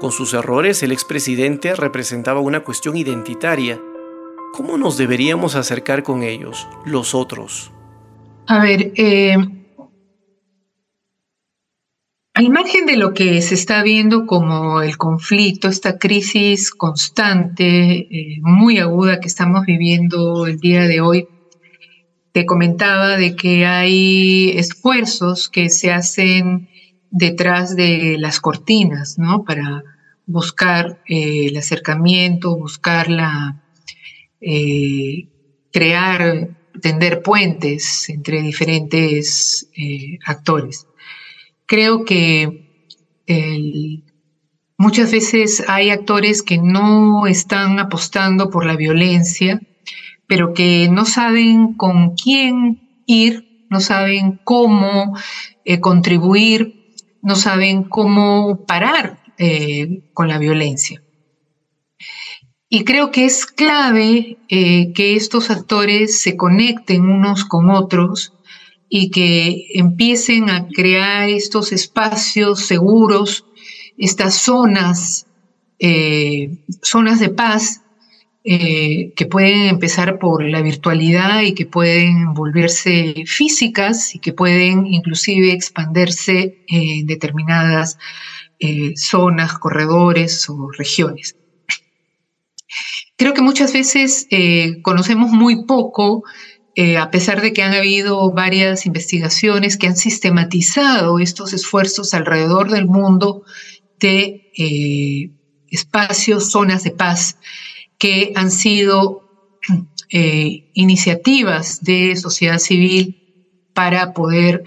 Con 0.00 0.10
sus 0.10 0.32
errores, 0.32 0.82
el 0.82 0.90
expresidente 0.90 1.74
representaba 1.74 2.40
una 2.40 2.60
cuestión 2.60 2.96
identitaria. 2.96 3.78
¿Cómo 4.54 4.78
nos 4.78 4.96
deberíamos 4.96 5.54
acercar 5.54 6.02
con 6.02 6.22
ellos, 6.22 6.66
los 6.86 7.14
otros? 7.14 7.72
A 8.46 8.62
ver, 8.62 8.90
eh, 8.96 9.36
al 12.34 12.48
margen 12.48 12.86
de 12.86 12.96
lo 12.96 13.12
que 13.12 13.42
se 13.42 13.54
está 13.54 13.82
viendo 13.82 14.26
como 14.26 14.80
el 14.80 14.96
conflicto, 14.96 15.68
esta 15.68 15.98
crisis 15.98 16.70
constante, 16.70 17.66
eh, 18.10 18.38
muy 18.40 18.78
aguda 18.78 19.20
que 19.20 19.28
estamos 19.28 19.66
viviendo 19.66 20.46
el 20.46 20.58
día 20.58 20.82
de 20.82 21.00
hoy, 21.02 21.28
te 22.32 22.46
comentaba 22.46 23.18
de 23.18 23.36
que 23.36 23.66
hay 23.66 24.50
esfuerzos 24.56 25.50
que 25.50 25.68
se 25.68 25.92
hacen 25.92 26.70
detrás 27.10 27.76
de 27.76 28.16
las 28.18 28.40
cortinas, 28.40 29.18
¿no? 29.18 29.44
Para 29.44 29.84
buscar 30.24 31.02
eh, 31.06 31.48
el 31.48 31.56
acercamiento, 31.58 32.56
buscar 32.56 33.10
la, 33.10 33.62
crear 35.70 36.48
tender 36.80 37.22
puentes 37.22 38.08
entre 38.08 38.40
diferentes 38.40 39.68
eh, 39.76 40.18
actores. 40.24 40.86
Creo 41.72 42.04
que 42.04 42.66
muchas 44.76 45.10
veces 45.10 45.64
hay 45.68 45.88
actores 45.88 46.42
que 46.42 46.58
no 46.58 47.26
están 47.26 47.78
apostando 47.78 48.50
por 48.50 48.66
la 48.66 48.76
violencia, 48.76 49.58
pero 50.26 50.52
que 50.52 50.90
no 50.90 51.06
saben 51.06 51.72
con 51.72 52.14
quién 52.14 53.06
ir, 53.06 53.66
no 53.70 53.80
saben 53.80 54.38
cómo 54.44 55.16
eh, 55.64 55.80
contribuir, 55.80 56.92
no 57.22 57.36
saben 57.36 57.84
cómo 57.84 58.66
parar 58.66 59.22
eh, 59.38 60.10
con 60.12 60.28
la 60.28 60.36
violencia. 60.36 61.02
Y 62.68 62.84
creo 62.84 63.10
que 63.10 63.24
es 63.24 63.46
clave 63.46 64.36
eh, 64.50 64.92
que 64.92 65.16
estos 65.16 65.48
actores 65.48 66.20
se 66.20 66.36
conecten 66.36 67.08
unos 67.08 67.46
con 67.46 67.70
otros 67.70 68.34
y 68.94 69.08
que 69.10 69.68
empiecen 69.72 70.50
a 70.50 70.68
crear 70.68 71.30
estos 71.30 71.72
espacios 71.72 72.66
seguros, 72.66 73.46
estas 73.96 74.34
zonas, 74.34 75.26
eh, 75.78 76.58
zonas 76.82 77.18
de 77.18 77.30
paz 77.30 77.80
eh, 78.44 79.14
que 79.16 79.24
pueden 79.24 79.68
empezar 79.68 80.18
por 80.18 80.44
la 80.44 80.60
virtualidad 80.60 81.40
y 81.40 81.54
que 81.54 81.64
pueden 81.64 82.34
volverse 82.34 83.24
físicas 83.26 84.14
y 84.14 84.18
que 84.18 84.34
pueden 84.34 84.86
inclusive 84.86 85.52
expandirse 85.52 86.62
en 86.68 87.06
determinadas 87.06 87.96
zonas, 88.94 89.58
corredores 89.58 90.48
o 90.50 90.70
regiones. 90.70 91.34
Creo 93.22 93.34
que 93.34 93.42
muchas 93.42 93.72
veces 93.72 94.26
eh, 94.30 94.82
conocemos 94.82 95.30
muy 95.30 95.64
poco, 95.64 96.24
eh, 96.74 96.96
a 96.96 97.10
pesar 97.10 97.40
de 97.42 97.52
que 97.52 97.62
han 97.62 97.74
habido 97.74 98.30
varias 98.32 98.86
investigaciones 98.86 99.76
que 99.76 99.86
han 99.86 99.96
sistematizado 99.96 101.18
estos 101.18 101.52
esfuerzos 101.52 102.14
alrededor 102.14 102.70
del 102.70 102.86
mundo 102.86 103.44
de 104.00 104.50
eh, 104.56 105.30
espacios, 105.70 106.50
zonas 106.50 106.82
de 106.84 106.90
paz, 106.90 107.38
que 107.98 108.32
han 108.34 108.50
sido 108.50 109.20
iniciativas 110.74 111.82
de 111.82 112.16
sociedad 112.16 112.58
civil 112.58 113.16
para 113.72 114.12
poder 114.12 114.64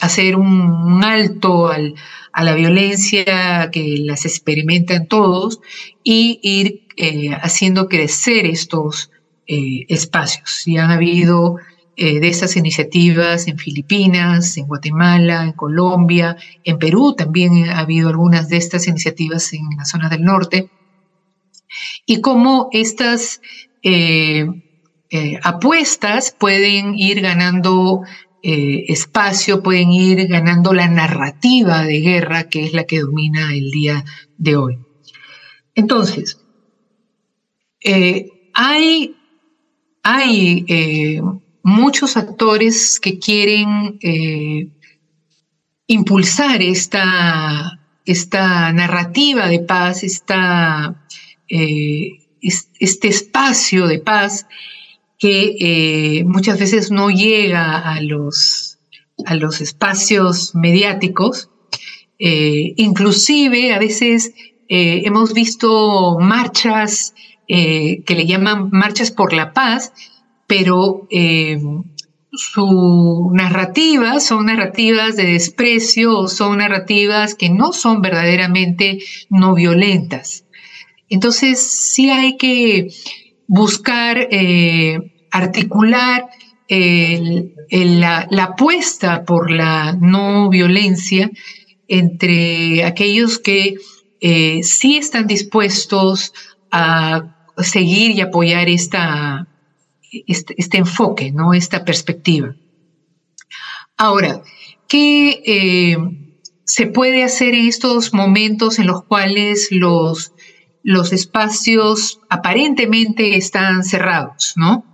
hacer 0.00 0.36
un, 0.36 1.02
alto 1.04 1.68
a 1.68 2.44
la 2.44 2.54
violencia 2.54 3.70
que 3.70 3.96
las 3.98 4.24
experimentan 4.24 5.06
todos 5.06 5.60
y 6.04 6.38
ir 6.42 6.86
eh, 6.96 7.30
haciendo 7.40 7.88
crecer 7.88 8.46
estos 8.46 9.10
eh, 9.46 9.86
espacios. 9.88 10.66
Y 10.66 10.76
han 10.76 10.90
habido 10.90 11.56
eh, 11.96 12.20
de 12.20 12.28
estas 12.28 12.56
iniciativas 12.56 13.48
en 13.48 13.58
Filipinas, 13.58 14.56
en 14.56 14.66
Guatemala, 14.66 15.44
en 15.44 15.52
Colombia, 15.52 16.36
en 16.64 16.78
Perú 16.78 17.14
también 17.14 17.68
ha 17.70 17.80
habido 17.80 18.08
algunas 18.08 18.48
de 18.48 18.58
estas 18.58 18.86
iniciativas 18.86 19.52
en 19.52 19.68
la 19.76 19.84
zona 19.84 20.08
del 20.08 20.24
norte. 20.24 20.70
Y 22.06 22.20
cómo 22.20 22.68
estas 22.72 23.40
apuestas 25.42 26.34
pueden 26.36 26.94
ir 26.96 27.20
ganando 27.20 28.02
espacio, 28.42 29.62
pueden 29.62 29.92
ir 29.92 30.26
ganando 30.26 30.72
la 30.72 30.88
narrativa 30.88 31.82
de 31.82 32.00
guerra 32.00 32.48
que 32.48 32.64
es 32.64 32.72
la 32.72 32.84
que 32.84 33.00
domina 33.00 33.54
el 33.54 33.70
día 33.70 34.04
de 34.38 34.56
hoy. 34.56 34.78
Entonces, 35.76 36.38
eh, 37.84 38.50
hay, 38.54 39.14
hay 40.08 40.64
eh, 40.68 41.20
muchos 41.64 42.16
actores 42.16 43.00
que 43.00 43.18
quieren 43.18 43.98
eh, 44.00 44.68
impulsar 45.88 46.62
esta, 46.62 47.80
esta, 48.04 48.72
narrativa 48.72 49.48
de 49.48 49.58
paz, 49.58 50.04
esta, 50.04 51.04
este 51.48 53.08
espacio 53.08 53.88
de 53.88 53.98
paz 53.98 54.46
que 55.18 56.22
muchas 56.24 56.60
veces 56.60 56.92
no 56.92 57.10
llega 57.10 57.78
a 57.78 58.00
los, 58.00 58.78
a 59.24 59.34
los 59.34 59.60
espacios 59.60 60.54
mediáticos. 60.54 61.50
inclusive 62.18 63.74
a 63.74 63.80
veces 63.80 64.32
hemos 64.68 65.34
visto 65.34 66.16
marchas 66.20 67.12
eh, 67.48 68.02
que 68.04 68.16
le 68.16 68.26
llaman 68.26 68.70
Marchas 68.72 69.12
por 69.12 69.32
la 69.32 69.52
Paz, 69.52 69.92
pero 70.48 71.06
eh, 71.10 71.60
su 72.32 73.30
narrativa 73.32 74.18
son 74.18 74.46
narrativas 74.46 75.14
de 75.14 75.26
desprecio 75.26 76.26
son 76.26 76.58
narrativas 76.58 77.36
que 77.36 77.48
no 77.48 77.72
son 77.72 78.02
verdaderamente 78.02 78.98
no 79.30 79.54
violentas. 79.54 80.44
Entonces 81.08 81.60
sí 81.60 82.10
hay 82.10 82.36
que 82.36 82.88
buscar 83.46 84.26
eh, 84.32 84.98
articular 85.30 86.26
la, 86.68 88.28
apuesta 88.42 89.24
por 89.24 89.52
la 89.52 89.96
no 90.00 90.48
violencia 90.50 91.30
entre 91.86 92.82
aquellos 92.84 93.38
que 93.38 93.76
sí 94.62 94.96
están 94.96 95.28
dispuestos 95.28 96.32
a 96.72 97.35
seguir 97.58 98.12
y 98.12 98.20
apoyar 98.20 98.68
esta, 98.68 99.46
este, 100.26 100.54
este, 100.58 100.78
enfoque, 100.78 101.32
¿no? 101.32 101.54
esta 101.54 101.84
perspectiva. 101.84 102.54
Ahora, 103.96 104.42
¿qué 104.88 105.42
eh, 105.46 105.96
se 106.64 106.86
puede 106.86 107.24
hacer 107.24 107.54
en 107.54 107.66
estos 107.66 108.12
momentos 108.12 108.78
en 108.78 108.86
los 108.86 109.04
cuales 109.04 109.68
los, 109.70 110.32
los 110.82 111.12
espacios 111.12 112.20
aparentemente 112.28 113.36
están 113.36 113.84
cerrados? 113.84 114.52
¿no? 114.56 114.84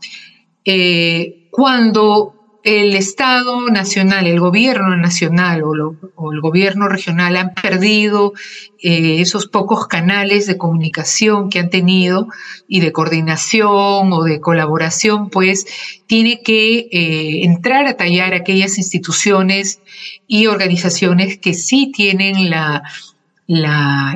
Eh, 0.64 1.48
cuando 1.50 2.41
el 2.64 2.94
Estado 2.94 3.68
nacional, 3.70 4.26
el 4.26 4.38
gobierno 4.38 4.96
nacional 4.96 5.62
o, 5.64 6.32
el 6.32 6.40
gobierno 6.40 6.88
regional 6.88 7.36
han 7.36 7.54
perdido 7.54 8.34
eh, 8.80 9.20
esos 9.20 9.48
pocos 9.48 9.88
canales 9.88 10.46
de 10.46 10.56
comunicación 10.56 11.50
que 11.50 11.58
han 11.58 11.70
tenido 11.70 12.28
y 12.68 12.80
de 12.80 12.92
coordinación 12.92 14.12
o 14.12 14.22
de 14.22 14.40
colaboración, 14.40 15.28
pues 15.30 15.66
tiene 16.06 16.40
que 16.42 16.88
eh, 16.92 17.44
entrar 17.44 17.86
a 17.86 17.96
tallar 17.96 18.32
aquellas 18.32 18.78
instituciones 18.78 19.80
y 20.28 20.46
organizaciones 20.46 21.38
que 21.38 21.54
sí 21.54 21.90
tienen 21.92 22.48
la, 22.48 22.82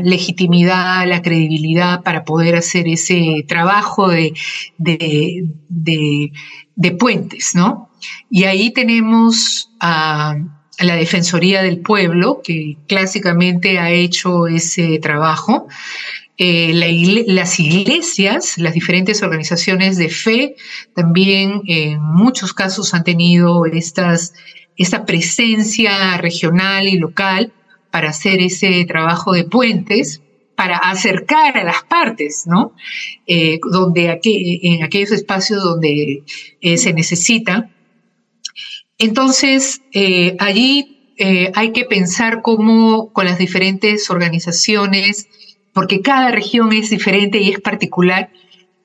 legitimidad, 0.02 1.06
la 1.06 1.20
credibilidad 1.20 2.02
para 2.02 2.24
poder 2.24 2.54
hacer 2.54 2.88
ese 2.88 3.44
trabajo 3.46 4.08
de, 4.08 4.32
de, 4.78 5.52
puentes, 6.92 7.54
¿no? 7.54 7.85
Y 8.30 8.44
ahí 8.44 8.72
tenemos 8.72 9.70
a, 9.80 10.36
la 10.78 10.96
Defensoría 10.96 11.62
del 11.62 11.80
Pueblo, 11.80 12.42
que 12.44 12.76
clásicamente 12.86 13.78
ha 13.78 13.90
hecho 13.90 14.46
ese 14.46 14.98
trabajo. 14.98 15.68
Eh, 16.38 16.72
las 17.28 17.58
iglesias, 17.58 18.58
las 18.58 18.74
diferentes 18.74 19.22
organizaciones 19.22 19.96
de 19.96 20.10
fe, 20.10 20.54
también 20.94 21.62
en 21.66 22.02
muchos 22.02 22.52
casos 22.52 22.92
han 22.92 23.04
tenido 23.04 23.64
estas, 23.64 24.34
esta 24.76 25.06
presencia 25.06 26.18
regional 26.18 26.88
y 26.88 26.98
local 26.98 27.54
para 27.90 28.10
hacer 28.10 28.42
ese 28.42 28.84
trabajo 28.84 29.32
de 29.32 29.44
puentes, 29.44 30.20
para 30.56 30.76
acercar 30.78 31.56
a 31.58 31.64
las 31.64 31.82
partes, 31.84 32.44
¿no? 32.46 32.74
Eh, 33.26 33.60
donde 33.70 34.20
en 34.24 34.82
aquellos 34.82 35.12
espacios 35.12 35.62
donde 35.62 36.22
eh, 36.60 36.76
se 36.78 36.92
necesita. 36.92 37.70
Entonces, 38.98 39.82
eh, 39.92 40.36
allí 40.38 40.92
hay 41.54 41.72
que 41.72 41.86
pensar 41.86 42.42
cómo 42.42 43.10
con 43.14 43.24
las 43.24 43.38
diferentes 43.38 44.10
organizaciones, 44.10 45.28
porque 45.72 46.02
cada 46.02 46.30
región 46.30 46.74
es 46.74 46.90
diferente 46.90 47.38
y 47.38 47.52
es 47.52 47.60
particular, 47.60 48.30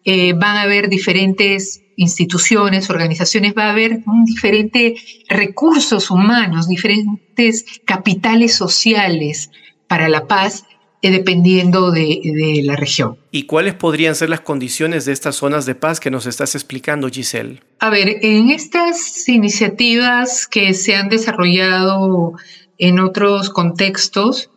van 0.06 0.56
a 0.56 0.62
haber 0.62 0.88
diferentes 0.88 1.82
instituciones, 1.97 2.89
organizaciones, 2.89 3.54
va 3.56 3.65
a 3.65 3.71
haber 3.71 4.02
diferentes 4.26 5.02
recursos 5.28 6.10
humanos, 6.10 6.67
diferentes 6.67 7.65
capitales 7.86 8.56
sociales 8.56 9.52
para 9.88 10.10
la 10.10 10.26
paz 10.26 10.63
eh, 10.63 10.71
dependiendo 11.10 11.92
de, 11.92 12.62
la 12.64 12.76
región. 12.76 13.18
¿Y 13.32 13.44
cuáles 13.44 13.74
podrían 13.74 14.14
ser 14.14 14.30
las 14.30 14.42
condiciones 14.42 15.06
de 15.06 15.14
estas 15.14 15.36
zonas 15.36 15.66
de 15.66 15.74
paz 15.74 16.00
que 16.00 16.12
nos 16.12 16.28
estás 16.28 16.54
explicando, 16.54 17.10
Giselle? 17.10 17.62
A 17.80 17.90
ver, 17.90 18.18
en 18.22 18.52
estas 18.52 19.28
iniciativas 19.28 20.48
que 20.48 20.76
se 20.76 20.96
han 20.96 21.10
desarrollado 21.10 22.34
en 22.78 23.00
otros 23.00 23.50
contextos, 23.50 24.52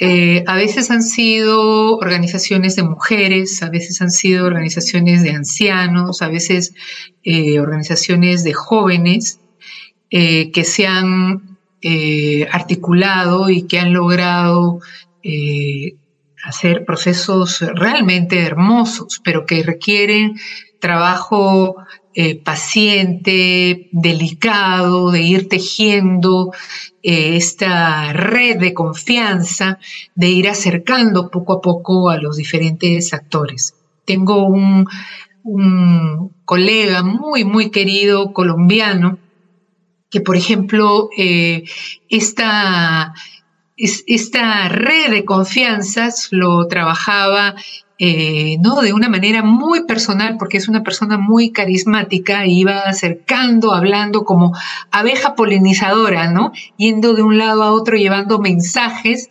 eh, 0.00 0.44
a 0.46 0.56
veces 0.56 0.90
han 0.90 1.02
sido 1.02 1.96
organizaciones 1.96 2.76
de 2.76 2.84
mujeres, 2.84 3.62
a 3.62 3.70
veces 3.70 4.00
han 4.00 4.12
sido 4.12 4.46
organizaciones 4.46 5.22
de 5.22 5.30
ancianos, 5.30 6.22
a 6.22 6.28
veces 6.28 6.72
eh, 7.24 7.58
organizaciones 7.58 8.44
de 8.44 8.52
jóvenes 8.52 9.40
eh, 10.10 10.52
que 10.52 10.64
se 10.64 10.86
han 10.86 11.56
articulado 12.50 13.50
y 13.50 13.62
que 13.62 13.78
han 13.78 13.92
logrado 13.92 14.80
hacer 16.44 16.84
procesos 16.84 17.60
realmente 17.60 18.40
hermosos, 18.40 19.20
pero 19.24 19.44
que 19.44 19.62
requieren 19.62 20.36
trabajo 20.78 21.76
eh, 22.14 22.34
paciente, 22.42 23.88
delicado, 23.92 25.12
de 25.12 25.22
ir 25.22 25.48
tejiendo 25.48 26.52
eh, 27.00 27.36
esta 27.36 28.12
red 28.12 28.58
de 28.58 28.74
confianza, 28.74 29.78
de 30.16 30.28
ir 30.28 30.48
acercando 30.48 31.30
poco 31.30 31.52
a 31.52 31.60
poco 31.60 32.10
a 32.10 32.16
los 32.16 32.36
diferentes 32.36 33.14
actores. 33.14 33.74
Tengo 34.04 34.46
un, 34.46 34.84
colega 36.44 37.02
muy, 37.02 37.44
muy 37.44 37.70
querido 37.70 38.32
colombiano 38.32 39.18
que, 40.10 40.20
por 40.20 40.36
ejemplo, 40.36 41.10
eh, 41.16 41.64
esta, 42.08 43.14
esta 43.78 44.68
red 44.68 45.10
de 45.10 45.24
confianzas 45.24 46.28
lo 46.32 46.66
trabajaba 46.66 47.54
eh, 48.00 48.58
¿no? 48.60 48.80
De 48.80 48.92
una 48.92 49.08
manera 49.08 49.42
muy 49.42 49.84
personal, 49.84 50.36
porque 50.38 50.56
es 50.58 50.68
una 50.68 50.84
persona 50.84 51.18
muy 51.18 51.50
carismática, 51.50 52.46
iba 52.46 52.78
acercando, 52.78 53.74
hablando 53.74 54.24
como 54.24 54.56
abeja 54.92 55.34
polinizadora, 55.34 56.30
¿no? 56.30 56.52
Yendo 56.76 57.14
de 57.14 57.22
un 57.22 57.38
lado 57.38 57.64
a 57.64 57.72
otro, 57.72 57.96
llevando 57.96 58.38
mensajes 58.38 59.28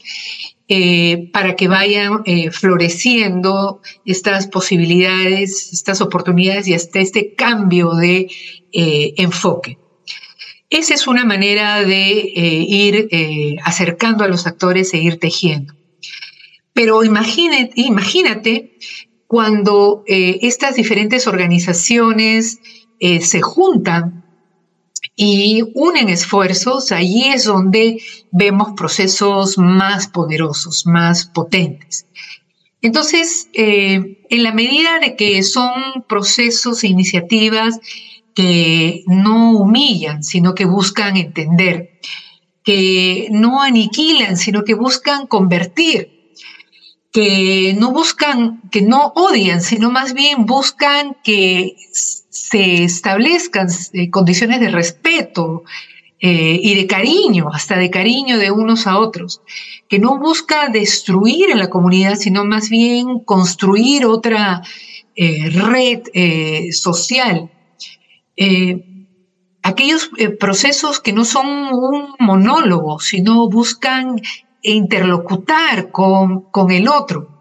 eh, 0.68 1.30
para 1.32 1.56
que 1.56 1.70
vayan 1.70 2.24
eh, 2.26 2.52
floreciendo 2.52 3.80
estas 4.04 4.48
posibilidades, 4.48 5.72
estas 5.72 6.02
oportunidades 6.02 6.68
y 6.68 6.74
hasta 6.74 7.00
este 7.00 7.36
cambio 7.36 7.94
de 7.94 8.28
enfoque. 8.74 9.78
Esa 10.69 10.93
es 10.93 11.08
una 11.08 11.23
manera 11.23 11.84
de 11.84 12.32
ir 12.36 13.10
acercando 13.63 14.23
a 14.23 14.27
los 14.27 14.47
actores 14.47 14.93
e 14.93 14.97
ir 14.97 15.17
tejiendo. 15.17 15.73
Pero 16.73 17.03
imagínate, 17.03 17.71
imagínate 17.75 18.77
cuando 19.27 20.03
eh, 20.08 20.39
estas 20.43 20.75
diferentes 20.75 21.27
organizaciones 21.27 22.60
eh, 22.99 23.21
se 23.21 23.41
juntan 23.41 24.23
y 25.15 25.63
unen 25.73 26.10
esfuerzos, 26.10 26.91
allí 26.91 27.25
es 27.25 27.45
donde 27.45 28.01
vemos 28.32 28.73
procesos 28.77 29.58
más 29.58 30.08
poderosos, 30.08 30.86
más 30.86 31.25
potentes. 31.25 32.06
Entonces, 32.82 33.49
eh, 33.53 34.19
en 34.30 34.43
la 34.43 34.53
medida 34.53 34.99
de 34.99 35.15
que 35.15 35.41
son 35.41 36.06
procesos 36.08 36.84
e 36.84 36.88
iniciativas 36.88 37.80
que 38.38 39.04
no 39.08 39.54
humillan, 39.54 40.23
sino 40.23 40.54
que 40.54 40.65
buscan 40.65 41.17
entender, 41.17 42.00
que 42.63 43.30
no 43.32 43.63
aniquilan, 43.63 44.38
sino 44.38 44.63
que 44.63 44.76
buscan 44.76 45.26
convertir, 45.26 46.36
que 47.12 47.76
no 47.80 47.91
buscan, 47.91 48.62
que 48.69 48.84
no 48.84 49.12
odian, 49.15 49.60
sino 49.60 49.89
más 49.89 50.13
bien 50.13 50.45
buscan 50.45 51.17
que 51.23 51.78
se 51.91 52.84
establezcan 52.84 53.69
eh, 53.93 54.12
condiciones 54.12 54.60
de 54.60 54.69
respeto 54.69 55.63
eh, 56.19 56.60
y 56.62 56.76
de 56.76 56.86
cariño, 56.86 57.50
hasta 57.52 57.76
de 57.76 57.89
cariño 57.89 58.38
de 58.38 58.52
unos 58.52 58.86
a 58.86 59.00
otros, 59.00 59.41
que 59.89 59.97
no 59.97 60.19
busca 60.19 60.69
destruir 60.69 61.50
en 61.50 61.58
la 61.58 61.71
comunidad, 61.71 62.17
sino 62.17 62.45
más 62.45 62.69
bien 62.69 63.17
construir 63.17 64.06
otra 64.06 64.62
eh, 65.15 65.50
red 65.50 66.04
social. 66.71 67.50
Aquellos 69.63 70.10
procesos 70.39 71.00
que 71.00 71.13
no 71.13 71.26
son 71.26 71.47
un 71.47 72.15
monólogo, 72.19 73.00
sino 73.00 73.50
buscan 73.50 74.21
interlocutar 74.62 75.91
con, 75.91 76.41
con 76.52 76.71
el 76.71 76.88
otro. 76.88 77.38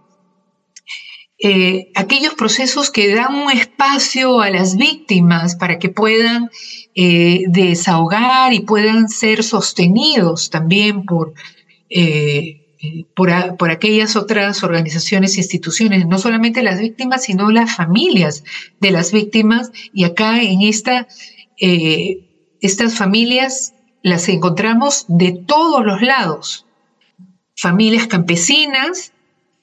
Eh, 1.38 1.90
aquellos 1.94 2.32
procesos 2.34 2.90
que 2.90 3.14
dan 3.14 3.34
un 3.34 3.50
espacio 3.50 4.40
a 4.40 4.48
las 4.48 4.76
víctimas 4.76 5.54
para 5.54 5.78
que 5.78 5.90
puedan 5.90 6.50
eh, 6.94 7.44
desahogar 7.48 8.54
y 8.54 8.60
puedan 8.60 9.10
ser 9.10 9.42
sostenidos 9.42 10.48
también 10.48 11.04
por, 11.04 11.34
eh, 11.90 12.65
por, 13.14 13.56
por, 13.56 13.70
aquellas 13.70 14.16
otras 14.16 14.62
organizaciones 14.62 15.36
e 15.36 15.40
instituciones, 15.40 16.06
no 16.06 16.18
solamente 16.18 16.62
las 16.62 16.80
víctimas, 16.80 17.24
sino 17.24 17.50
las 17.50 17.74
familias 17.76 18.44
de 18.80 18.90
las 18.90 19.12
víctimas. 19.12 19.70
Y 19.92 20.04
acá 20.04 20.42
en 20.42 20.62
esta, 20.62 21.08
estas 21.58 22.94
familias 22.94 23.74
las 24.02 24.28
encontramos 24.28 25.04
de 25.08 25.32
todos 25.32 25.84
los 25.84 26.00
lados, 26.00 26.66
familias 27.56 28.06
campesinas, 28.06 29.12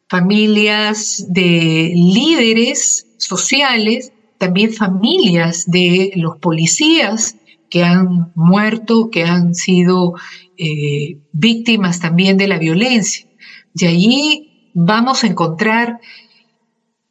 familias 0.09 1.25
de 1.29 1.91
líderes 1.95 3.07
sociales, 3.17 4.11
también 4.37 4.73
familias 4.73 5.63
de 5.65 6.11
los 6.15 6.37
policías 6.37 7.37
que 7.69 7.83
han 7.83 8.31
muerto, 8.35 9.09
que 9.09 9.23
han 9.23 9.55
sido 9.55 10.13
eh, 10.57 11.17
víctimas 11.31 11.99
también 11.99 12.37
de 12.37 12.47
la 12.47 12.57
violencia. 12.57 13.27
Y 13.75 13.85
allí 13.85 14.71
vamos 14.73 15.23
a 15.23 15.27
encontrar 15.27 15.99